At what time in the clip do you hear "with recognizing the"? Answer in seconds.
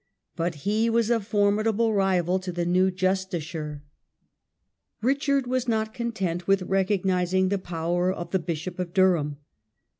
6.47-7.59